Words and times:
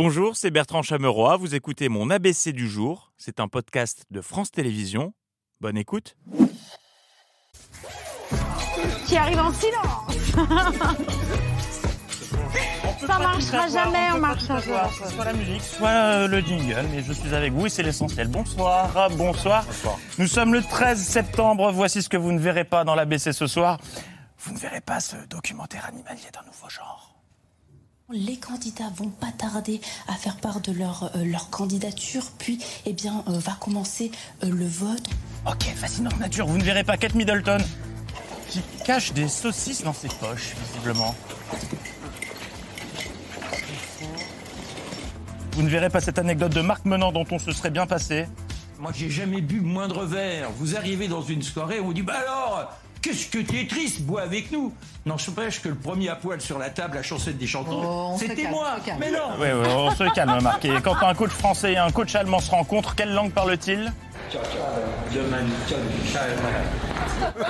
Bonjour, 0.00 0.36
c'est 0.36 0.52
Bertrand 0.52 0.82
Chameroy. 0.82 1.36
Vous 1.38 1.56
écoutez 1.56 1.88
mon 1.88 2.08
ABC 2.08 2.52
du 2.52 2.68
jour. 2.68 3.10
C'est 3.16 3.40
un 3.40 3.48
podcast 3.48 4.04
de 4.12 4.20
France 4.20 4.52
Télévisions. 4.52 5.12
Bonne 5.60 5.76
écoute. 5.76 6.16
Qui 9.08 9.16
arrive 9.16 9.40
en 9.40 9.52
silence. 9.52 10.36
Ça 13.08 13.18
marchera 13.18 13.68
jamais, 13.68 14.12
on 14.14 14.20
marchera 14.20 14.60
jamais. 14.60 14.88
Soit 15.12 15.24
la 15.24 15.32
musique, 15.32 15.62
soit 15.62 15.88
euh, 15.88 16.28
le 16.28 16.42
jingle, 16.42 16.86
mais 16.92 17.02
je 17.02 17.12
suis 17.12 17.34
avec 17.34 17.52
vous 17.52 17.66
et 17.66 17.68
c'est 17.68 17.82
l'essentiel. 17.82 18.28
Bonsoir, 18.28 19.10
bonsoir. 19.10 19.66
Nous 20.18 20.28
sommes 20.28 20.52
le 20.52 20.62
13 20.62 20.96
septembre. 20.96 21.72
Voici 21.72 22.04
ce 22.04 22.08
que 22.08 22.16
vous 22.16 22.30
ne 22.30 22.38
verrez 22.38 22.62
pas 22.62 22.84
dans 22.84 22.94
l'ABC 22.94 23.32
ce 23.32 23.48
soir. 23.48 23.80
Vous 24.38 24.52
ne 24.52 24.58
verrez 24.58 24.80
pas 24.80 25.00
ce 25.00 25.16
documentaire 25.28 25.86
animalier 25.86 26.30
d'un 26.32 26.46
nouveau 26.46 26.68
genre. 26.68 27.07
Les 28.10 28.38
candidats 28.38 28.90
vont 28.96 29.10
pas 29.10 29.32
tarder 29.36 29.82
à 30.06 30.14
faire 30.14 30.36
part 30.36 30.62
de 30.62 30.72
leur, 30.72 31.10
euh, 31.14 31.24
leur 31.24 31.50
candidature, 31.50 32.24
puis 32.38 32.58
eh 32.86 32.94
bien, 32.94 33.22
euh, 33.28 33.38
va 33.38 33.52
commencer 33.60 34.10
euh, 34.42 34.48
le 34.48 34.66
vote. 34.66 35.06
Ok, 35.46 35.64
fascinante 35.76 36.18
nature. 36.18 36.46
Vous 36.46 36.56
ne 36.56 36.62
verrez 36.62 36.84
pas 36.84 36.96
Kate 36.96 37.14
Middleton 37.14 37.58
qui 38.48 38.62
cache 38.86 39.12
des 39.12 39.28
saucisses 39.28 39.82
dans 39.82 39.92
ses 39.92 40.08
poches, 40.08 40.54
visiblement. 40.56 41.14
Vous 45.52 45.62
ne 45.62 45.68
verrez 45.68 45.90
pas 45.90 46.00
cette 46.00 46.18
anecdote 46.18 46.54
de 46.54 46.62
Marc 46.62 46.86
Menant 46.86 47.12
dont 47.12 47.26
on 47.30 47.38
se 47.38 47.52
serait 47.52 47.70
bien 47.70 47.86
passé. 47.86 48.26
Moi, 48.78 48.92
j'ai 48.94 49.10
jamais 49.10 49.42
bu 49.42 49.60
moindre 49.60 50.06
verre. 50.06 50.48
Vous 50.56 50.76
arrivez 50.76 51.08
dans 51.08 51.20
une 51.20 51.42
soirée, 51.42 51.78
on 51.78 51.84
vous 51.84 51.94
dit 51.94 52.02
Bah 52.02 52.14
alors, 52.22 52.72
qu'est-ce 53.02 53.26
que 53.28 53.38
t'es 53.38 53.66
triste, 53.66 54.02
bois 54.02 54.22
avec 54.22 54.50
nous? 54.52 54.72
Non, 55.06 55.16
je 55.16 55.30
pêche 55.30 55.62
que 55.62 55.68
le 55.68 55.74
premier 55.74 56.08
à 56.10 56.16
poil 56.16 56.40
sur 56.40 56.58
la 56.58 56.70
table, 56.70 56.96
la 56.96 57.02
chansette 57.02 57.38
des 57.38 57.46
chanteurs, 57.46 57.80
Oh, 57.82 58.16
c'était 58.18 58.48
moi. 58.48 58.76
Mais 58.98 59.10
non 59.10 59.18
Oui, 59.40 59.48
oui, 59.54 59.68
on 59.74 59.90
se 59.90 60.04
calme, 60.14 60.38
Marc. 60.42 60.64
Et 60.64 60.80
quand 60.82 60.96
un 61.02 61.14
coach 61.14 61.30
français 61.30 61.72
et 61.72 61.78
un 61.78 61.90
coach 61.90 62.14
allemand 62.14 62.40
se 62.40 62.50
rencontrent, 62.50 62.94
quelle 62.94 63.12
langue 63.14 63.32
parle-t-il 63.32 63.92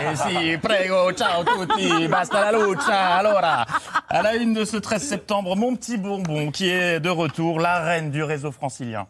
Eh 0.00 0.16
si, 0.16 0.56
prego, 0.58 1.12
ciao 1.12 1.44
tutti, 1.44 2.06
basta 2.08 2.50
la 2.50 2.52
lucha, 2.58 3.16
allora. 3.16 3.66
À 4.08 4.22
la 4.22 4.36
une 4.36 4.54
de 4.54 4.64
ce 4.64 4.76
13 4.76 5.02
septembre, 5.02 5.56
mon 5.56 5.74
petit 5.76 5.96
bonbon 5.98 6.50
qui 6.50 6.68
est 6.68 7.00
de 7.00 7.08
retour, 7.10 7.58
la 7.60 7.80
reine 7.80 8.10
du 8.10 8.22
réseau 8.22 8.52
francilien. 8.52 9.06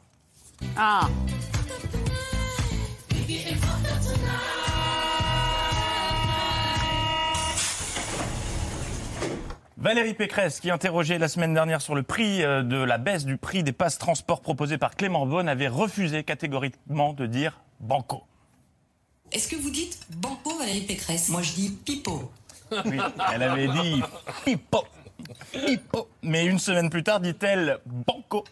Ah, 0.77 1.03
Valérie 9.89 10.13
Pécresse, 10.13 10.61
qui 10.61 10.71
interrogeait 10.71 11.17
la 11.17 11.29
semaine 11.29 11.55
dernière 11.55 11.81
sur 11.81 11.95
le 11.95 12.03
prix 12.03 12.43
euh, 12.45 12.63
de 12.63 12.77
la 12.77 12.99
baisse 12.99 13.25
du 13.25 13.39
prix 13.39 13.63
des 13.63 13.73
passes 13.73 13.97
transport 13.97 14.43
proposés 14.43 14.77
par 14.77 14.95
Clément 14.97 15.25
Beaune, 15.25 15.49
avait 15.49 15.67
refusé 15.69 16.25
catégoriquement 16.25 17.15
de 17.15 17.25
dire 17.25 17.63
banco. 17.81 18.23
Est-ce 19.33 19.49
que 19.49 19.57
vous 19.57 19.71
dites 19.71 19.99
banco 20.11 20.59
Valérie 20.59 20.83
Pécresse? 20.83 21.31
Moi 21.31 21.41
je 21.41 21.53
dis 21.55 21.71
pipeau. 21.71 22.31
Oui, 22.85 22.99
elle 23.33 23.43
avait 23.43 23.69
dit 23.69 24.03
pipo, 24.45 24.85
pipo. 25.53 26.07
Mais 26.23 26.45
une 26.45 26.59
semaine 26.59 26.91
plus 26.91 27.03
tard, 27.03 27.21
dit-elle 27.21 27.79
banco. 27.87 28.45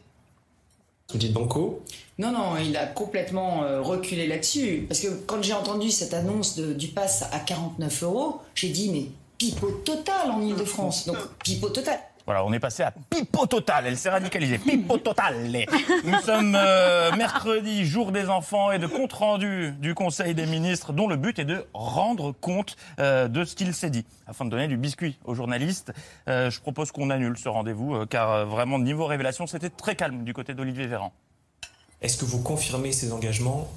Vous 1.12 1.18
dites 1.18 1.34
banco? 1.34 1.84
Non, 2.16 2.32
non, 2.32 2.56
il 2.56 2.74
a 2.78 2.86
complètement 2.86 3.62
euh, 3.62 3.82
reculé 3.82 4.26
là-dessus. 4.26 4.86
Parce 4.88 5.00
que 5.00 5.08
quand 5.26 5.42
j'ai 5.42 5.52
entendu 5.52 5.90
cette 5.90 6.14
annonce 6.14 6.56
de- 6.56 6.72
du 6.72 6.88
pass 6.88 7.24
à 7.30 7.40
49 7.40 8.02
euros, 8.04 8.40
j'ai 8.54 8.70
dit, 8.70 8.90
mais 8.90 9.04
pipeau 9.38 9.70
total 9.84 10.30
en 10.30 10.40
Ile-de-France. 10.40 11.06
Donc, 11.06 11.16
pipeau 11.44 11.68
total. 11.68 11.98
Voilà, 12.26 12.44
on 12.44 12.52
est 12.52 12.58
passé 12.58 12.82
à 12.82 12.92
pipo 13.08 13.46
total. 13.46 13.86
Elle 13.86 13.96
s'est 13.96 14.10
radicalisée. 14.10 14.58
Pipo 14.58 14.98
total. 14.98 15.48
Nous 16.02 16.20
sommes 16.22 16.56
euh, 16.56 17.14
mercredi, 17.16 17.84
jour 17.84 18.10
des 18.10 18.28
enfants 18.28 18.72
et 18.72 18.80
de 18.80 18.88
compte 18.88 19.12
rendu 19.12 19.72
du 19.78 19.94
Conseil 19.94 20.34
des 20.34 20.46
ministres, 20.46 20.92
dont 20.92 21.06
le 21.06 21.14
but 21.14 21.38
est 21.38 21.44
de 21.44 21.64
rendre 21.72 22.32
compte 22.32 22.76
euh, 22.98 23.28
de 23.28 23.44
ce 23.44 23.54
qu'il 23.54 23.72
s'est 23.72 23.90
dit, 23.90 24.04
afin 24.26 24.44
de 24.44 24.50
donner 24.50 24.66
du 24.66 24.76
biscuit 24.76 25.20
aux 25.24 25.36
journalistes. 25.36 25.92
Euh, 26.28 26.50
je 26.50 26.60
propose 26.60 26.90
qu'on 26.90 27.10
annule 27.10 27.38
ce 27.38 27.48
rendez-vous, 27.48 27.94
euh, 27.94 28.06
car 28.06 28.32
euh, 28.32 28.44
vraiment 28.44 28.80
niveau 28.80 29.06
révélation, 29.06 29.46
c'était 29.46 29.70
très 29.70 29.94
calme 29.94 30.24
du 30.24 30.32
côté 30.32 30.52
d'Olivier 30.52 30.88
Véran. 30.88 31.12
Est-ce 32.02 32.16
que 32.16 32.24
vous 32.24 32.42
confirmez 32.42 32.90
ces 32.90 33.12
engagements 33.12 33.68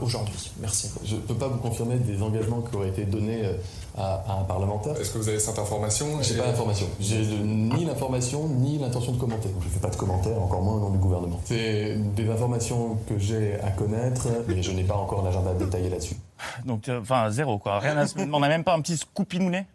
aujourd'hui 0.00 0.50
Merci. 0.60 0.90
Je 1.04 1.16
ne 1.16 1.20
peux 1.20 1.34
pas 1.34 1.48
vous 1.48 1.58
confirmer 1.58 1.96
des 1.96 2.22
engagements 2.22 2.60
qui 2.60 2.76
auraient 2.76 2.88
été 2.88 3.04
donnés 3.04 3.44
euh, 3.44 3.54
à, 3.98 4.22
à 4.28 4.40
un 4.40 4.44
parlementaire. 4.44 4.96
Est-ce 5.00 5.10
que 5.10 5.18
vous 5.18 5.28
avez 5.28 5.38
cette 5.40 5.58
information? 5.58 6.06
J'ai 6.22 6.34
Et- 6.34 6.38
pas 6.38 6.46
l'information. 6.46 6.86
J'ai 7.00 7.24
de- 7.26 7.36
ni 7.42 7.84
l'information 7.84 8.48
ni 8.48 8.78
l'intention 8.78 9.12
de 9.12 9.18
commenter. 9.18 9.48
Je 9.60 9.66
ne 9.66 9.70
fais 9.70 9.80
pas 9.80 9.90
de 9.90 9.96
commentaires, 9.96 10.40
encore 10.40 10.62
moins 10.62 10.74
au 10.76 10.80
nom 10.80 10.90
du 10.90 10.98
gouvernement. 10.98 11.40
C'est 11.44 11.96
des 12.14 12.30
informations 12.30 12.96
que 13.08 13.18
j'ai 13.18 13.60
à 13.60 13.70
connaître, 13.70 14.28
mais 14.48 14.62
je 14.62 14.70
n'ai 14.72 14.84
pas 14.84 14.94
encore 14.96 15.22
l'agenda 15.24 15.52
détaillé 15.54 15.90
là-dessus. 15.90 16.16
Donc, 16.64 16.88
euh, 16.88 17.00
enfin, 17.00 17.30
zéro, 17.30 17.58
quoi. 17.58 17.78
Rien 17.80 17.96
à 17.96 18.06
se- 18.06 18.18
on 18.18 18.40
n'a 18.40 18.48
même 18.48 18.64
pas 18.64 18.74
un 18.74 18.80
petit 18.80 18.96
scoopinounet 18.96 19.66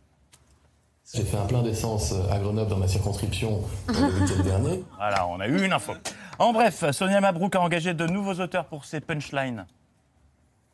J'ai 1.13 1.23
fait 1.23 1.37
un 1.37 1.45
plein 1.45 1.61
d'essence 1.63 2.13
à 2.31 2.37
Grenoble 2.39 2.69
dans 2.69 2.77
ma 2.77 2.87
circonscription 2.87 3.61
euh, 3.89 3.93
le 3.93 4.21
week-end 4.25 4.43
dernier. 4.43 4.83
Voilà, 4.97 5.27
on 5.27 5.39
a 5.39 5.47
eu 5.47 5.63
une 5.63 5.71
info. 5.73 5.93
En 6.39 6.51
bref, 6.53 6.83
Sonia 6.91 7.21
Mabrouk 7.21 7.55
a 7.55 7.61
engagé 7.61 7.93
de 7.93 8.05
nouveaux 8.07 8.33
auteurs 8.41 8.65
pour 8.65 8.83
ses 8.85 8.99
punchlines. 8.99 9.65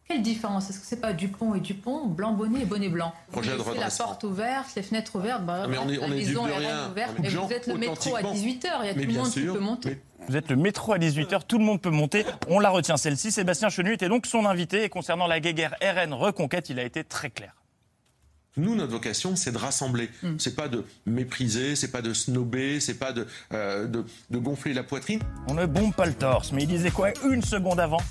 Quelle 0.07 0.21
différence? 0.21 0.69
Est-ce 0.69 0.79
que 0.79 0.85
c'est 0.85 0.99
pas 0.99 1.13
Dupont 1.13 1.55
et 1.55 1.61
Dupont, 1.61 2.07
blanc 2.07 2.33
bonnet 2.33 2.61
et 2.61 2.65
bonnet 2.65 2.89
blanc? 2.89 3.13
Projet 3.31 3.51
de 3.51 3.79
la 3.79 3.89
porte 3.89 4.23
ouverte, 4.25 4.67
les 4.75 4.83
fenêtres 4.83 5.15
ouvertes, 5.15 5.45
bah, 5.45 5.61
Ah, 5.63 5.67
mais 5.67 5.77
on 5.77 5.87
est- 5.89 5.95
la 5.97 6.01
on 6.03 6.11
est 6.11 6.15
maison 6.15 6.45
est 6.47 6.57
rien. 6.57 6.89
ouverte, 6.89 7.25
gens 7.29 7.45
vous 7.47 7.53
êtes 7.53 7.67
le 7.67 7.75
métro 7.75 8.15
à 8.15 8.19
authentiquement. 8.19 8.33
18h, 8.33 8.79
il 8.81 8.85
y 8.85 8.89
a 8.89 8.93
tout 8.93 8.99
Mais 8.99 9.05
le 9.05 9.13
monde 9.13 9.27
sûr. 9.27 9.53
qui 9.53 9.57
peut 9.57 9.63
monter. 9.63 10.01
Vous 10.27 10.35
êtes 10.35 10.49
le 10.49 10.55
métro 10.57 10.93
à 10.93 10.97
18h, 10.99 11.45
tout 11.47 11.57
le 11.57 11.63
monde 11.65 11.81
peut 11.81 11.89
monter. 11.89 12.25
On 12.49 12.59
la 12.59 12.69
retient 12.69 12.97
celle-ci. 12.97 13.31
Sébastien 13.31 13.69
Chenu 13.69 13.93
était 13.93 14.09
donc 14.09 14.25
son 14.25 14.45
invité. 14.45 14.83
Et 14.83 14.89
concernant 14.89 15.27
la 15.27 15.39
guéguerre 15.39 15.75
RN 15.81 16.13
Reconquête, 16.13 16.69
il 16.69 16.79
a 16.79 16.83
été 16.83 17.03
très 17.03 17.29
clair. 17.29 17.53
Nous, 18.55 18.75
notre 18.75 18.91
vocation, 18.91 19.35
c'est 19.35 19.51
de 19.51 19.57
rassembler. 19.57 20.09
C'est 20.37 20.55
pas 20.55 20.67
de 20.67 20.85
mépriser, 21.05 21.75
c'est 21.75 21.91
pas 21.91 22.01
de 22.03 22.13
snober, 22.13 22.79
c'est 22.79 22.93
pas 22.99 23.11
de, 23.11 23.25
euh, 23.53 23.87
de, 23.87 24.05
de 24.29 24.37
gonfler 24.37 24.73
la 24.73 24.83
poitrine. 24.83 25.19
On 25.47 25.55
ne 25.55 25.65
bombe 25.65 25.93
pas 25.93 26.05
le 26.05 26.13
torse, 26.13 26.51
mais 26.51 26.63
il 26.63 26.67
disait 26.67 26.91
quoi? 26.91 27.09
Une 27.25 27.41
seconde 27.41 27.79
avant 27.79 28.01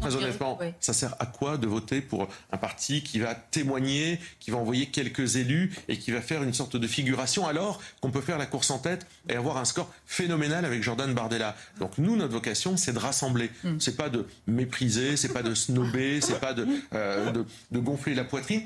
Très 0.00 0.16
honnêtement, 0.16 0.58
Oui. 0.60 0.66
ça 0.80 0.92
sert 0.92 1.14
à 1.18 1.26
quoi 1.26 1.56
de 1.56 1.66
voter 1.66 2.00
pour 2.00 2.28
un 2.52 2.56
parti 2.56 3.02
qui 3.02 3.18
va 3.20 3.34
témoigner, 3.34 4.18
qui 4.40 4.50
va 4.50 4.58
envoyer 4.58 4.86
quelques 4.86 5.36
élus 5.36 5.72
et 5.88 5.98
qui 5.98 6.10
va 6.10 6.20
faire 6.20 6.42
une 6.42 6.52
sorte 6.52 6.76
de 6.76 6.86
figuration 6.86 7.46
alors 7.46 7.80
qu'on 8.00 8.10
peut 8.10 8.20
faire 8.20 8.36
la 8.38 8.46
course 8.46 8.70
en 8.70 8.78
tête 8.78 9.06
et 9.28 9.34
avoir 9.36 9.56
un 9.56 9.64
score 9.64 9.88
phénoménal 10.06 10.64
avec 10.64 10.82
Jordan 10.82 11.12
Bardella. 11.14 11.56
Donc 11.78 11.96
nous, 11.98 12.16
notre 12.16 12.32
vocation, 12.32 12.76
c'est 12.76 12.92
de 12.92 12.98
rassembler. 12.98 13.50
C'est 13.78 13.96
pas 13.96 14.08
de 14.10 14.26
mépriser, 14.46 15.16
c'est 15.16 15.32
pas 15.32 15.42
de 15.42 15.54
snober, 15.54 16.20
c'est 16.20 16.40
pas 16.40 16.52
de, 16.52 16.66
euh, 16.92 17.30
de, 17.30 17.46
de 17.70 17.78
gonfler 17.78 18.14
la 18.14 18.24
poitrine. 18.24 18.62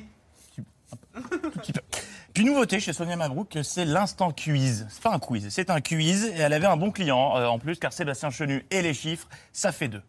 Puis 2.34 2.44
nouveauté 2.44 2.78
chez 2.80 2.92
Sonia 2.92 3.16
Mabrouk, 3.16 3.58
c'est 3.62 3.84
l'instant 3.84 4.30
quiz. 4.32 4.86
C'est 4.90 5.02
pas 5.02 5.12
un 5.12 5.18
quiz, 5.18 5.48
c'est 5.50 5.70
un 5.70 5.80
quiz. 5.80 6.24
Et 6.24 6.38
elle 6.38 6.52
avait 6.52 6.66
un 6.66 6.76
bon 6.76 6.90
client 6.90 7.36
euh, 7.36 7.46
en 7.46 7.58
plus, 7.58 7.76
car 7.76 7.92
Sébastien 7.92 8.30
Chenu 8.30 8.64
et 8.70 8.82
les 8.82 8.94
chiffres, 8.94 9.28
ça 9.52 9.72
fait 9.72 9.88
deux. 9.88 10.02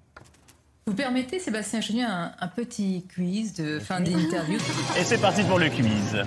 Vous 0.90 0.96
permettez, 0.96 1.38
Sébastien 1.38 1.82
Chenu, 1.82 2.02
un, 2.02 2.32
un 2.40 2.48
petit 2.48 3.06
quiz 3.14 3.54
de 3.54 3.78
fin 3.78 4.02
d'interview 4.02 4.58
Et 5.00 5.04
c'est 5.04 5.22
parti 5.22 5.44
pour 5.44 5.60
le 5.60 5.70
quiz. 5.70 6.26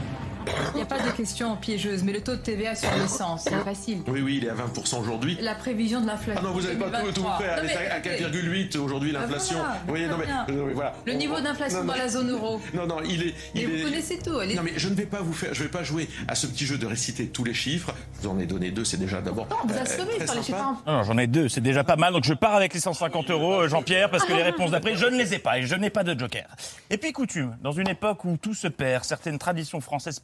Il 0.75 0.77
n'y 0.77 0.83
a 0.83 0.87
pas 0.87 0.99
de 1.01 1.11
questions 1.11 1.57
piégeuses, 1.57 2.03
mais 2.03 2.13
le 2.13 2.21
taux 2.23 2.33
de 2.33 2.41
TVA 2.41 2.75
sur 2.75 2.89
l'essence, 3.01 3.45
c'est 3.45 3.65
facile. 3.65 3.99
Oui, 4.09 4.21
oui, 4.23 4.39
il 4.39 4.45
est 4.47 4.51
à 4.51 4.55
20% 4.55 5.01
aujourd'hui. 5.01 5.39
La 5.41 5.55
prévision 5.55 6.01
de 6.01 6.07
l'inflation. 6.07 6.41
Ah 6.45 6.47
non, 6.47 6.53
vous 6.55 6.63
n'avez 6.63 6.77
pas 6.77 6.87
tout, 7.01 7.13
tout 7.13 7.23
2023. 7.23 7.39
fait. 7.39 7.45
Elle 7.45 7.71
est 7.71 7.77
à- 7.91 7.95
à 7.95 7.99
écoutez, 7.99 8.17
4,8 8.25 8.77
aujourd'hui, 8.79 9.13
l'inflation. 9.13 9.59
voilà, 9.59 9.81
oui, 9.89 10.07
non, 10.11 10.17
mais, 10.19 10.25
très 10.25 10.33
bien. 10.33 10.47
non, 10.49 10.67
mais 10.67 10.73
voilà. 10.75 10.95
Le 11.07 11.13
niveau 11.15 11.35
on- 11.39 11.43
d'inflation 11.43 11.85
dans 11.85 11.95
la 11.95 12.09
zone 12.09 12.31
euro. 12.31 12.61
Non, 12.75 12.87
non, 12.87 12.97
il 13.05 13.23
est. 13.29 13.35
Mais 13.55 13.65
vous 13.67 13.85
connaissez 13.85 14.19
tout, 14.19 14.37
allez. 14.39 14.55
Non, 14.55 14.63
mais 14.65 14.73
je 14.77 14.89
ne 14.89 14.95
vais 14.95 15.07
pas 15.07 15.21
vous 15.21 15.33
faire, 15.33 15.53
je 15.55 15.63
vais 15.63 15.69
pas 15.69 15.83
jouer 15.83 16.09
à 16.29 16.35
ce 16.35 16.47
petit 16.47 16.67
jeu 16.67 16.79
de 16.79 16.87
réciter 16.87 17.27
tous 17.29 17.45
les 17.45 17.55
chiffres. 17.55 17.93
Je 18.21 18.27
vous 18.29 18.35
en 18.35 18.39
ai 18.39 18.47
donné 18.47 18.71
deux, 18.71 18.85
c'est 18.85 18.97
déjà 18.97 19.21
d'abord. 19.21 19.47
Non, 19.51 19.57
vous 19.65 19.75
euh, 19.75 19.83
assommez 19.83 20.25
sur 20.27 20.35
les 20.35 20.43
chiffres. 20.43 20.77
Non, 20.87 20.93
non, 20.93 21.03
j'en 21.03 21.19
ai 21.19 21.27
deux, 21.27 21.49
c'est 21.49 21.61
déjà 21.61 21.85
pas 21.85 21.97
mal. 21.97 22.13
Donc 22.13 22.25
je 22.25 22.35
pars 22.35 22.55
avec 22.55 22.75
les 22.75 22.81
150 22.81 23.31
euros, 23.31 23.63
euh, 23.63 23.69
Jean-Pierre, 23.69 24.11
parce 24.11 24.25
que 24.25 24.33
les 24.33 24.43
réponses 24.43 24.71
d'après, 24.71 24.97
je 24.97 25.07
ne 25.07 25.17
les 25.17 25.35
ai 25.35 25.39
pas 25.39 25.59
et 25.59 25.63
je 25.63 25.75
n'ai 25.75 25.91
pas 25.91 26.05
de 26.05 26.19
joker. 26.19 26.47
Et 26.91 26.97
puis 26.99 27.13
coutume, 27.13 27.57
dans 27.63 27.73
une 27.73 27.89
époque 27.89 28.25
où 28.25 28.37
tout 28.37 28.55
se 28.55 28.69
perd, 28.69 29.05
certaines 29.05 29.39
traditions 29.39 29.81
françaises 29.81 30.21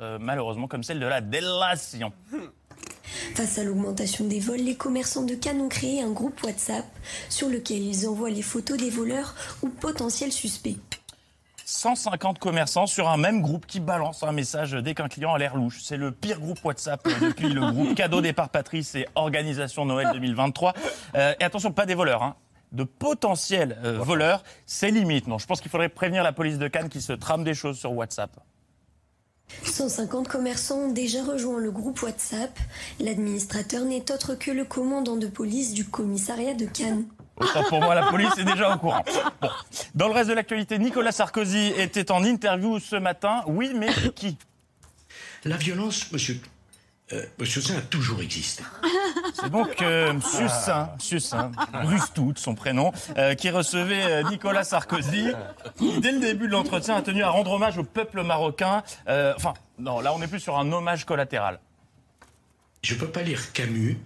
euh, 0.00 0.18
malheureusement, 0.20 0.68
comme 0.68 0.82
celle 0.82 1.00
de 1.00 1.06
la 1.06 1.20
délation. 1.20 2.12
Face 3.34 3.58
à 3.58 3.64
l'augmentation 3.64 4.26
des 4.26 4.40
vols, 4.40 4.60
les 4.60 4.76
commerçants 4.76 5.24
de 5.24 5.34
Cannes 5.34 5.60
ont 5.60 5.68
créé 5.68 6.02
un 6.02 6.10
groupe 6.10 6.42
WhatsApp 6.42 6.84
sur 7.28 7.48
lequel 7.48 7.82
ils 7.82 8.08
envoient 8.08 8.30
les 8.30 8.42
photos 8.42 8.78
des 8.78 8.90
voleurs 8.90 9.34
ou 9.62 9.68
potentiels 9.68 10.32
suspects. 10.32 10.78
150 11.64 12.38
commerçants 12.38 12.86
sur 12.86 13.08
un 13.08 13.16
même 13.16 13.40
groupe 13.40 13.66
qui 13.66 13.80
balance 13.80 14.22
un 14.22 14.32
message 14.32 14.72
dès 14.72 14.94
qu'un 14.94 15.08
client 15.08 15.34
a 15.34 15.38
l'air 15.38 15.56
louche. 15.56 15.80
C'est 15.82 15.96
le 15.96 16.12
pire 16.12 16.38
groupe 16.38 16.62
WhatsApp 16.64 17.06
euh, 17.06 17.28
depuis 17.28 17.48
le 17.48 17.60
groupe 17.70 17.94
Cadeau 17.96 18.20
Départ 18.20 18.50
Patrice 18.50 18.94
et 18.94 19.06
Organisation 19.14 19.84
Noël 19.84 20.10
2023. 20.12 20.74
Euh, 21.14 21.34
et 21.40 21.44
attention, 21.44 21.72
pas 21.72 21.86
des 21.86 21.94
voleurs, 21.94 22.22
hein. 22.22 22.36
de 22.72 22.84
potentiels 22.84 23.78
euh, 23.84 23.98
voleurs, 23.98 24.42
c'est 24.66 24.90
limite. 24.90 25.26
Non, 25.26 25.38
je 25.38 25.46
pense 25.46 25.60
qu'il 25.60 25.70
faudrait 25.70 25.88
prévenir 25.88 26.22
la 26.22 26.32
police 26.32 26.58
de 26.58 26.68
Cannes 26.68 26.90
qui 26.90 27.00
se 27.00 27.12
trame 27.12 27.44
des 27.44 27.54
choses 27.54 27.78
sur 27.78 27.92
WhatsApp. 27.92 28.30
150 29.62 30.28
commerçants 30.28 30.78
ont 30.78 30.92
déjà 30.92 31.22
rejoint 31.22 31.58
le 31.58 31.70
groupe 31.70 32.02
WhatsApp. 32.02 32.58
L'administrateur 33.00 33.84
n'est 33.84 34.10
autre 34.10 34.34
que 34.34 34.50
le 34.50 34.64
commandant 34.64 35.16
de 35.16 35.26
police 35.26 35.72
du 35.72 35.84
commissariat 35.84 36.54
de 36.54 36.66
Cannes. 36.66 37.06
Autant 37.36 37.64
pour 37.64 37.80
moi, 37.80 37.94
la 37.94 38.10
police 38.10 38.36
est 38.38 38.44
déjà 38.44 38.74
au 38.74 38.78
courant. 38.78 39.04
Bon. 39.40 39.48
Dans 39.94 40.08
le 40.08 40.14
reste 40.14 40.28
de 40.28 40.34
l'actualité, 40.34 40.78
Nicolas 40.78 41.12
Sarkozy 41.12 41.72
était 41.76 42.10
en 42.12 42.22
interview 42.22 42.78
ce 42.78 42.96
matin. 42.96 43.42
Oui, 43.46 43.72
mais 43.74 43.88
qui? 44.14 44.36
La 45.44 45.56
violence, 45.56 46.10
monsieur, 46.12 46.40
monsieur 47.38 47.60
Saint, 47.60 47.76
a 47.76 47.80
toujours 47.82 48.20
existé. 48.20 48.62
C'est 49.34 49.50
donc 49.50 49.82
euh, 49.82 50.12
Monsieur 50.12 50.48
Saint, 50.48 50.90
Monsieur 50.96 51.18
Saint, 51.18 51.52
Rustout, 51.72 52.32
son 52.36 52.54
prénom, 52.54 52.92
euh, 53.18 53.34
qui 53.34 53.50
recevait 53.50 54.04
euh, 54.04 54.22
Nicolas 54.30 54.64
Sarkozy. 54.64 55.28
qui, 55.76 56.00
Dès 56.00 56.12
le 56.12 56.20
début 56.20 56.46
de 56.46 56.52
l'entretien, 56.52 56.96
a 56.96 57.02
tenu 57.02 57.22
à 57.22 57.30
rendre 57.30 57.52
hommage 57.52 57.78
au 57.78 57.84
peuple 57.84 58.22
marocain. 58.22 58.82
Euh, 59.08 59.34
enfin, 59.36 59.54
non, 59.78 60.00
là, 60.00 60.14
on 60.14 60.18
n'est 60.18 60.28
plus 60.28 60.40
sur 60.40 60.58
un 60.58 60.70
hommage 60.72 61.04
collatéral. 61.04 61.58
Je 62.82 62.94
ne 62.94 63.00
peux 63.00 63.08
pas 63.10 63.22
lire 63.22 63.52
Camus 63.52 63.98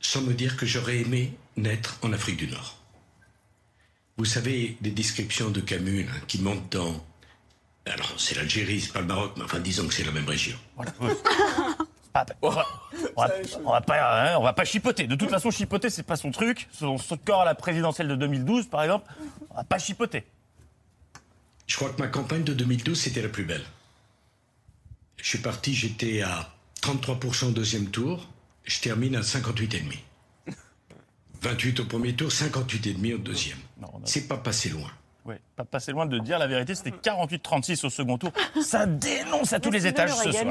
sans 0.00 0.20
me 0.20 0.34
dire 0.34 0.56
que 0.56 0.66
j'aurais 0.66 0.98
aimé 0.98 1.36
naître 1.56 1.98
en 2.02 2.12
Afrique 2.12 2.36
du 2.36 2.48
Nord. 2.48 2.78
Vous 4.18 4.24
savez, 4.24 4.76
des 4.80 4.90
descriptions 4.90 5.50
de 5.50 5.60
Camus 5.60 6.04
là, 6.04 6.12
qui 6.26 6.40
montent 6.40 6.72
dans... 6.72 7.04
Alors, 7.86 8.14
c'est 8.18 8.34
l'Algérie, 8.34 8.80
c'est 8.80 8.92
pas 8.92 9.00
le 9.00 9.06
Maroc, 9.06 9.32
mais 9.36 9.44
enfin, 9.44 9.60
disons 9.60 9.86
que 9.86 9.94
c'est 9.94 10.04
la 10.04 10.10
même 10.10 10.28
région. 10.28 10.56
Ah, 10.78 10.84
on, 12.42 12.48
va, 12.50 12.66
on 13.16 13.22
va- 13.22 13.30
on 13.64 13.70
va 13.72 13.80
pas, 13.80 14.32
hein, 14.32 14.36
on 14.38 14.42
va 14.42 14.52
pas 14.52 14.64
chipoter. 14.64 15.06
De 15.06 15.14
toute 15.16 15.30
façon, 15.30 15.50
chipoter, 15.50 15.90
c'est 15.90 16.02
pas 16.02 16.16
son 16.16 16.30
truc. 16.30 16.68
Son 16.72 16.98
score 16.98 17.42
à 17.42 17.44
la 17.44 17.54
présidentielle 17.54 18.08
de 18.08 18.16
2012, 18.16 18.66
par 18.68 18.82
exemple, 18.82 19.10
on 19.50 19.54
va 19.56 19.64
pas 19.64 19.78
chipoter. 19.78 20.24
Je 21.66 21.76
crois 21.76 21.90
que 21.90 22.00
ma 22.00 22.08
campagne 22.08 22.44
de 22.44 22.52
2012, 22.54 22.98
c'était 23.00 23.22
la 23.22 23.28
plus 23.28 23.44
belle. 23.44 23.64
Je 25.16 25.28
suis 25.28 25.38
parti, 25.38 25.74
j'étais 25.74 26.22
à 26.22 26.48
33% 26.82 27.46
au 27.48 27.50
deuxième 27.50 27.86
tour, 27.90 28.28
je 28.64 28.80
termine 28.80 29.16
à 29.16 29.20
58,5%. 29.22 29.98
28 31.42 31.80
au 31.80 31.84
premier 31.84 32.14
tour, 32.14 32.28
58,5 32.30 33.14
au 33.14 33.18
deuxième. 33.18 33.58
C'est 34.04 34.26
pas 34.28 34.36
passé 34.38 34.68
loin. 34.68 34.90
Oui, 35.24 35.34
pas 35.56 35.64
passer 35.64 35.90
loin 35.92 36.06
de 36.06 36.18
dire 36.20 36.38
la 36.38 36.46
vérité, 36.46 36.74
c'était 36.76 36.90
48-36 36.90 37.84
au 37.84 37.90
second 37.90 38.16
tour. 38.16 38.30
Ça 38.62 38.86
dénonce 38.86 39.52
à 39.52 39.58
tous 39.60 39.70
les 39.72 39.86
étages 39.86 40.12
ce 40.14 40.30
soir. 40.30 40.44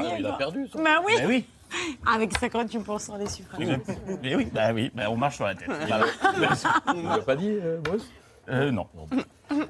Bah 0.74 1.00
oui. 1.04 1.16
Bah 1.16 1.24
oui. 1.26 1.44
Avec 2.06 2.32
58% 2.32 3.18
des 3.18 3.28
suffrages. 3.28 3.78
Mais 4.22 4.34
oui, 4.34 4.48
bah 4.52 4.72
oui, 4.72 4.90
bah 4.94 5.04
on 5.10 5.16
marche 5.16 5.36
sur 5.36 5.46
la 5.46 5.54
tête. 5.54 5.68
On 6.86 7.08
l'a 7.08 7.18
pas 7.18 7.36
dit, 7.36 7.50
euh, 7.50 7.78
Bruce 7.82 8.08
Euh, 8.48 8.70
non. 8.70 8.86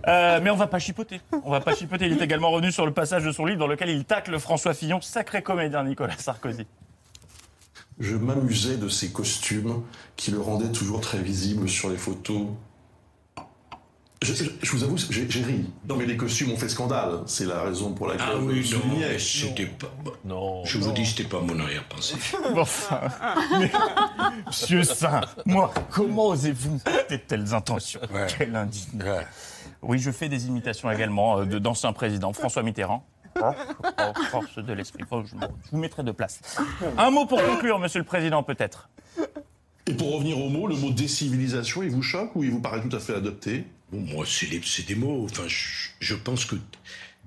Euh, 0.06 0.40
mais 0.42 0.50
on 0.50 0.56
va 0.56 0.66
pas 0.66 0.78
chipoter. 0.78 1.20
On 1.44 1.50
va 1.50 1.60
pas 1.60 1.74
chipoter. 1.74 2.06
Il 2.06 2.12
est 2.12 2.24
également 2.24 2.50
revenu 2.50 2.72
sur 2.72 2.86
le 2.86 2.92
passage 2.92 3.24
de 3.24 3.32
son 3.32 3.44
livre 3.44 3.58
dans 3.58 3.66
lequel 3.66 3.90
il 3.90 4.04
tacle 4.04 4.38
François 4.38 4.74
Fillon, 4.74 5.00
sacré 5.00 5.42
comédien 5.42 5.84
Nicolas 5.84 6.16
Sarkozy. 6.16 6.66
Je 7.98 8.16
m'amusais 8.16 8.76
de 8.76 8.88
ces 8.88 9.10
costumes 9.10 9.82
qui 10.16 10.30
le 10.30 10.40
rendaient 10.40 10.72
toujours 10.72 11.00
très 11.00 11.18
visible 11.18 11.68
sur 11.68 11.88
les 11.88 11.96
photos. 11.96 12.48
Je, 14.22 14.32
je- 14.32 14.50
je 14.62 14.72
vous 14.72 14.82
avoue, 14.82 14.96
j'ai 14.96 15.30
j'ai 15.30 15.42
ri. 15.42 15.66
Non, 15.88 15.96
mais 15.96 16.06
les 16.06 16.16
costumes 16.16 16.50
ont 16.52 16.56
fait 16.56 16.70
scandale. 16.70 17.20
C'est 17.26 17.44
la 17.44 17.60
raison 17.62 17.92
pour 17.92 18.06
laquelle 18.08 18.26
Ah 18.30 18.36
je 18.38 18.44
oui, 18.44 18.70
non, 18.72 19.18
c'était 19.18 19.66
pas... 19.66 19.92
Non. 20.24 20.64
Je 20.64 20.78
vous 20.78 20.90
dis, 20.92 21.04
c'était 21.04 21.28
pas 21.28 21.40
mon 21.40 21.58
arrière-pensée. 21.60 22.16
Bon, 22.54 22.60
enfin, 22.62 23.00
mais, 23.58 23.70
Monsieur 24.46 24.84
Saint, 24.84 25.20
moi, 25.44 25.72
comment 25.90 26.28
osez-vous 26.28 26.80
de 27.10 27.16
telles 27.16 27.52
intentions? 27.54 28.00
Quelle 28.38 28.56
indignité. 28.56 29.04
Oui, 29.82 29.98
je 29.98 30.10
fais 30.10 30.28
des 30.30 30.46
imitations 30.46 30.90
également 30.90 31.40
euh, 31.40 31.44
de- 31.44 31.58
d'anciens 31.58 31.92
présidents. 31.92 32.32
François 32.32 32.62
Mitterrand. 32.62 33.04
Oh, 33.38 33.42
oh, 33.84 34.02
force 34.30 34.56
de 34.56 34.72
l'esprit. 34.72 35.04
Oh, 35.10 35.22
je, 35.26 35.32
je 35.38 35.70
vous 35.70 35.76
mettrai 35.78 36.02
de 36.02 36.12
place. 36.12 36.40
Un 36.96 37.10
mot 37.10 37.26
pour 37.26 37.42
conclure, 37.44 37.78
Monsieur 37.78 37.98
le 38.00 38.06
Président, 38.06 38.42
peut-être. 38.42 38.88
Et 39.86 39.92
pour 39.92 40.14
revenir 40.14 40.38
au 40.40 40.48
mot, 40.48 40.66
le 40.66 40.74
mot 40.74 40.90
décivilisation, 40.90 41.82
il 41.82 41.90
vous 41.90 42.02
choque 42.02 42.34
ou 42.34 42.42
il 42.44 42.50
vous 42.50 42.60
paraît 42.60 42.80
tout 42.80 42.96
à 42.96 42.98
fait 42.98 43.14
adopté? 43.14 43.66
Bon, 43.92 44.00
moi, 44.00 44.24
c'est 44.26 44.48
des, 44.86 44.94
mots. 44.94 45.26
Enfin, 45.30 45.44
je, 45.46 45.90
je 46.00 46.14
pense 46.14 46.44
que 46.44 46.56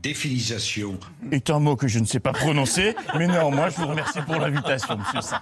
défilisation. 0.02 0.98
est 1.32 1.50
un 1.50 1.60
mot 1.60 1.76
que 1.76 1.88
je 1.88 2.00
ne 2.00 2.06
sais 2.06 2.20
pas 2.20 2.32
prononcer, 2.32 2.96
mais 3.18 3.28
néanmoins, 3.28 3.70
je 3.70 3.78
vous 3.78 3.88
remercie 3.88 4.22
pour 4.22 4.36
l'invitation, 4.36 4.98
monsieur 4.98 5.22
Saint. 5.22 5.40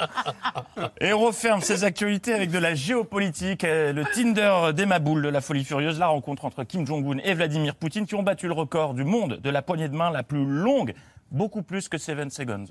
Et 0.99 1.13
on 1.13 1.19
referme 1.19 1.61
ces 1.61 1.83
actualités 1.83 2.33
avec 2.33 2.49
de 2.49 2.57
la 2.57 2.73
géopolitique, 2.75 3.63
euh, 3.63 3.93
le 3.93 4.03
Tinder 4.05 4.73
d'Emma 4.73 4.99
Boule 4.99 5.21
de 5.21 5.29
la 5.29 5.41
folie 5.41 5.63
furieuse, 5.63 5.99
la 5.99 6.07
rencontre 6.07 6.45
entre 6.45 6.63
Kim 6.63 6.85
Jong-un 6.85 7.19
et 7.23 7.33
Vladimir 7.33 7.75
Poutine 7.75 8.05
qui 8.05 8.15
ont 8.15 8.23
battu 8.23 8.47
le 8.47 8.53
record 8.53 8.93
du 8.93 9.03
monde 9.03 9.39
de 9.41 9.49
la 9.49 9.61
poignée 9.61 9.89
de 9.89 9.95
main 9.95 10.09
la 10.09 10.23
plus 10.23 10.45
longue, 10.45 10.93
beaucoup 11.31 11.61
plus 11.63 11.89
que 11.89 11.97
7 11.97 12.31
seconds. 12.31 12.65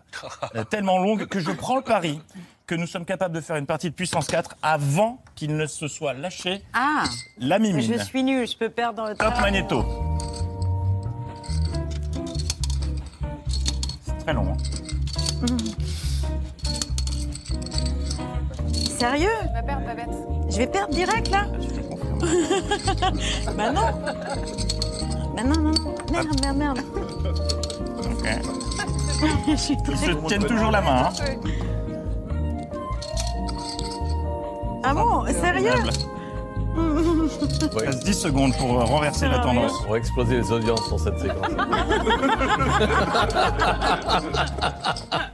Euh, 0.55 0.65
tellement 0.65 0.99
longue 0.99 1.27
que 1.27 1.41
je 1.41 1.51
prends 1.51 1.77
le 1.77 1.83
pari 1.83 2.21
que 2.67 2.75
nous 2.75 2.87
sommes 2.87 3.05
capables 3.05 3.35
de 3.35 3.41
faire 3.41 3.57
une 3.57 3.67
partie 3.67 3.91
de 3.91 3.95
puissance 3.95 4.27
4 4.27 4.57
avant 4.63 5.23
qu'il 5.37 5.57
ne 5.57 5.67
se 5.67 5.87
soit 5.89 6.15
lâché 6.15 6.63
Ah, 6.75 7.05
la 7.39 7.59
mimine. 7.59 7.81
je 7.99 8.03
suis 8.03 8.23
nulle, 8.25 8.47
je 8.49 8.57
peux 8.57 8.71
perdre 8.71 8.95
dans 9.03 9.09
le 9.09 9.15
Top 9.15 9.35
tas. 9.35 9.41
Magneto. 9.41 9.85
C'est 14.05 14.19
très 14.19 14.33
long. 14.33 14.53
hein. 14.53 15.57
Sérieux 18.99 19.29
Va 19.53 19.63
perdre, 19.63 19.85
Babette. 19.87 20.09
Je 20.51 20.57
vais 20.57 20.67
perdre 20.67 20.93
direct 20.95 21.29
là 21.31 21.45
Bah 23.57 23.71
non 23.71 23.83
Bah 25.37 25.43
non, 25.45 25.61
non, 25.61 25.73
non. 25.73 25.95
Merde, 26.11 26.41
merde, 26.43 26.57
merde. 26.57 26.81
Je 29.49 29.57
suis 29.57 29.77
Ils 29.89 29.99
se 29.99 30.11
tiennent 30.27 30.45
toujours 30.45 30.71
la 30.71 30.81
main. 30.81 31.07
hein. 31.07 31.11
Ah 34.83 34.95
bon 34.95 35.25
Sérieux 35.27 35.71
Il 36.77 37.79
reste 37.79 38.05
10 38.05 38.15
secondes 38.15 38.55
pour 38.57 38.81
euh, 38.81 38.85
renverser 38.85 39.29
la 39.29 39.39
tendance. 39.39 39.73
On 39.89 39.93
va 39.93 39.99
exploser 39.99 40.37
les 40.37 40.53
audiences 40.53 40.87
sur 40.87 41.01
cette 41.01 41.19
séquence. 41.19 41.49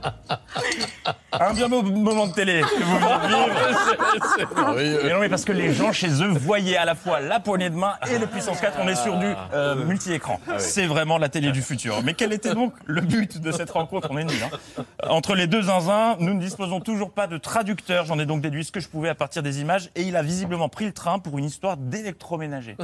Un 1.48 1.54
bien 1.54 1.68
beau 1.68 1.82
moment 1.82 2.26
de 2.26 2.32
télé 2.32 2.60
que 2.62 2.82
vous 2.84 2.98
venez 2.98 3.22
de 3.22 3.28
vivre. 3.28 4.74
Mais 5.04 5.12
non, 5.12 5.20
mais 5.20 5.28
parce 5.28 5.44
que 5.44 5.52
les 5.52 5.72
gens 5.72 5.92
chez 5.92 6.22
eux 6.22 6.28
voyaient 6.28 6.76
à 6.76 6.84
la 6.84 6.94
fois 6.94 7.20
la 7.20 7.40
poignée 7.40 7.70
de 7.70 7.74
main 7.74 7.94
et 8.10 8.18
le 8.18 8.26
puissance 8.26 8.60
4. 8.60 8.78
On 8.82 8.88
est 8.88 8.94
sur 8.94 9.16
du 9.18 9.26
euh, 9.54 9.74
multi-écran. 9.76 10.40
C'est 10.58 10.86
vraiment 10.86 11.18
la 11.18 11.28
télé 11.28 11.50
du 11.52 11.62
futur. 11.62 12.02
Mais 12.04 12.14
quel 12.14 12.32
était 12.32 12.54
donc 12.54 12.74
le 12.86 13.00
but 13.00 13.40
de 13.40 13.50
cette 13.52 13.70
rencontre? 13.70 14.08
On 14.10 14.18
est 14.18 14.24
nuls. 14.24 14.34
hein. 14.78 14.84
Entre 15.08 15.34
les 15.34 15.46
deux 15.46 15.62
zinzins, 15.62 16.16
nous 16.20 16.34
ne 16.34 16.40
disposons 16.40 16.80
toujours 16.80 17.10
pas 17.12 17.26
de 17.26 17.38
traducteur. 17.38 18.04
J'en 18.06 18.18
ai 18.18 18.26
donc 18.26 18.40
déduit 18.40 18.64
ce 18.64 18.72
que 18.72 18.80
je 18.80 18.88
pouvais 18.88 19.08
à 19.08 19.14
partir 19.14 19.42
des 19.42 19.60
images. 19.60 19.90
Et 19.96 20.02
il 20.02 20.16
a 20.16 20.22
visiblement 20.22 20.68
pris 20.68 20.84
le 20.86 20.92
train 20.92 21.18
pour 21.18 21.38
une 21.38 21.44
histoire 21.44 21.76
d'électroménager. 21.76 22.76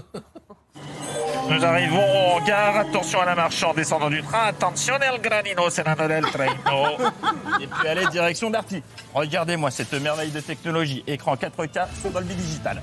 Nous 1.51 1.65
arrivons 1.65 2.37
en 2.37 2.41
gare. 2.45 2.77
Attention 2.77 3.21
à 3.21 3.25
la 3.25 3.35
marche 3.35 3.63
en 3.63 3.73
descendant 3.73 4.11
du 4.11 4.23
train. 4.23 4.49
Attention 4.49 4.95
el 5.01 5.21
granino, 5.21 5.71
serrano 5.71 6.07
del 6.07 6.25
traino. 6.27 6.99
Et 7.61 7.67
puis 7.67 7.89
allez, 7.89 8.07
direction 8.13 8.51
Darty. 8.51 8.83
Regardez-moi 9.15 9.71
cette 9.71 9.95
merveille 9.95 10.31
de 10.31 10.41
technologie. 10.41 11.03
Écran 11.07 11.35
4K 11.35 11.87
sur 12.01 12.11
Dolby 12.11 12.35
Digital. 12.35 12.83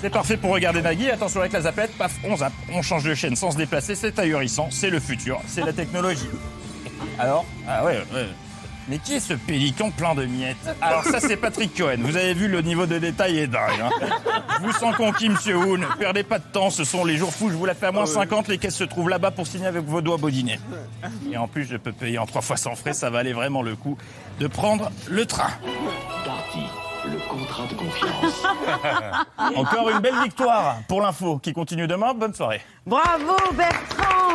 C'est 0.00 0.10
parfait 0.10 0.36
pour 0.36 0.52
regarder 0.52 0.82
Nagui. 0.82 1.10
Attention 1.10 1.40
avec 1.40 1.52
la 1.52 1.62
zapette. 1.62 1.96
Paf, 1.96 2.12
on 2.24 2.36
zappe. 2.36 2.52
On 2.72 2.82
change 2.82 3.04
de 3.04 3.14
chaîne 3.14 3.36
sans 3.36 3.50
se 3.50 3.56
déplacer. 3.56 3.94
C'est 3.94 4.18
ahurissant. 4.18 4.68
C'est 4.70 4.90
le 4.90 5.00
futur. 5.00 5.40
C'est 5.46 5.64
la 5.64 5.72
technologie. 5.72 6.28
Alors? 7.18 7.44
Ah 7.66 7.84
ouais, 7.84 8.02
ouais. 8.12 8.26
Mais 8.88 8.98
qui 8.98 9.14
est 9.14 9.20
ce 9.20 9.32
pélican 9.34 9.90
plein 9.90 10.14
de 10.14 10.24
miettes 10.26 10.56
Alors 10.82 11.04
ça 11.04 11.18
c'est 11.20 11.36
Patrick 11.36 11.74
Cohen. 11.76 11.96
Vous 12.00 12.16
avez 12.16 12.34
vu 12.34 12.48
le 12.48 12.60
niveau 12.60 12.84
de 12.86 12.98
détail 12.98 13.38
est 13.38 13.46
dingue. 13.46 13.80
hein. 13.82 13.90
Je 14.58 14.66
vous 14.66 14.72
sens 14.72 14.94
conquis, 14.96 15.28
monsieur 15.30 15.56
Hoon. 15.56 15.80
Perdez 15.98 16.22
pas 16.22 16.38
de 16.38 16.44
temps, 16.44 16.68
ce 16.70 16.84
sont 16.84 17.04
les 17.04 17.16
jours 17.16 17.32
fous. 17.32 17.48
Je 17.50 17.54
vous 17.54 17.64
la 17.66 17.74
fais 17.74 17.86
à 17.86 17.92
moins 17.92 18.06
50. 18.06 18.48
Les 18.48 18.58
caisses 18.58 18.76
se 18.76 18.84
trouvent 18.84 19.08
là-bas 19.08 19.30
pour 19.30 19.46
signer 19.46 19.66
avec 19.66 19.84
vos 19.84 20.00
doigts 20.02 20.18
baudinet. 20.18 20.60
Et 21.32 21.36
en 21.38 21.48
plus, 21.48 21.64
je 21.64 21.76
peux 21.76 21.92
payer 21.92 22.18
en 22.18 22.26
trois 22.26 22.42
fois 22.42 22.56
sans 22.56 22.74
frais. 22.74 22.92
Ça 22.92 23.08
valait 23.10 23.32
vraiment 23.32 23.62
le 23.62 23.74
coup 23.74 23.96
de 24.38 24.46
prendre 24.46 24.90
le 25.08 25.24
train. 25.26 25.50
Darty, 26.24 26.60
le 27.06 27.18
contrat 27.28 27.64
de 27.66 27.74
confiance. 27.74 28.42
Encore 29.56 29.90
une 29.90 29.98
belle 30.00 30.22
victoire 30.22 30.76
pour 30.88 31.00
l'info 31.00 31.38
qui 31.38 31.52
continue 31.52 31.86
demain. 31.86 32.12
Bonne 32.14 32.34
soirée. 32.34 32.60
Bravo 32.86 33.34
Bertrand 33.54 34.34